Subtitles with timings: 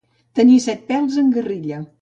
[0.39, 1.85] Tenir set pèls en guerrilla.